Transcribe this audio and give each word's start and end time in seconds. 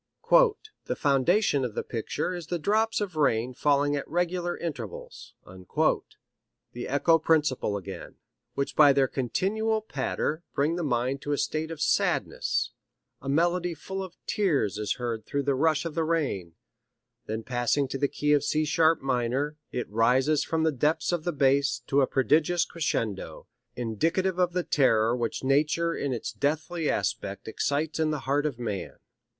"The 0.85 0.95
foundation 0.95 1.63
of 1.63 1.75
the 1.75 1.83
picture 1.83 2.33
is 2.33 2.47
the 2.47 2.57
drops 2.57 3.01
of 3.01 3.15
rain 3.15 3.53
falling 3.53 3.95
at 3.95 4.09
regular 4.09 4.57
intervals" 4.57 5.35
the 6.73 6.87
echo 6.87 7.19
principle 7.19 7.77
again 7.77 8.15
"which 8.55 8.75
by 8.75 8.93
their 8.93 9.07
continual 9.07 9.79
patter 9.79 10.41
bring 10.55 10.75
the 10.75 10.81
mind 10.81 11.21
to 11.21 11.33
a 11.33 11.37
state 11.37 11.69
of 11.69 11.79
sadness; 11.79 12.71
a 13.21 13.29
melody 13.29 13.75
full 13.75 14.01
of 14.01 14.17
tears 14.25 14.79
is 14.79 14.95
heard 14.95 15.27
through 15.27 15.43
the 15.43 15.53
rush 15.53 15.85
of 15.85 15.93
the 15.93 16.03
rain; 16.03 16.53
then 17.27 17.43
passing 17.43 17.87
to 17.89 17.99
the 17.99 18.07
key 18.07 18.33
of 18.33 18.43
C 18.43 18.65
sharp 18.65 19.01
minor, 19.03 19.55
it 19.71 19.87
rises 19.87 20.43
from 20.43 20.63
the 20.63 20.71
depths 20.71 21.11
of 21.11 21.25
the 21.25 21.31
bass 21.31 21.77
to 21.85 22.01
a 22.01 22.07
prodigious 22.07 22.65
crescendo, 22.65 23.45
indicative 23.75 24.39
of 24.39 24.53
the 24.53 24.63
terror 24.63 25.15
which 25.15 25.43
nature 25.43 25.93
in 25.93 26.11
its 26.11 26.31
deathly 26.33 26.89
aspect 26.89 27.47
excites 27.47 27.99
in 27.99 28.09
the 28.09 28.21
heart 28.21 28.47
of 28.47 28.57
man. 28.57 28.95